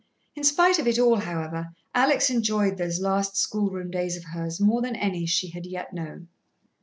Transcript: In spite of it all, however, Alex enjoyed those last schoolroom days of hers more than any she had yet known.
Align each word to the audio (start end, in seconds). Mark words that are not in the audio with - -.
In 0.35 0.43
spite 0.43 0.79
of 0.79 0.87
it 0.87 0.97
all, 0.97 1.17
however, 1.17 1.75
Alex 1.93 2.31
enjoyed 2.31 2.75
those 2.77 2.99
last 2.99 3.37
schoolroom 3.37 3.91
days 3.91 4.17
of 4.17 4.23
hers 4.33 4.59
more 4.59 4.81
than 4.81 4.95
any 4.95 5.27
she 5.27 5.49
had 5.51 5.67
yet 5.67 5.93
known. 5.93 6.27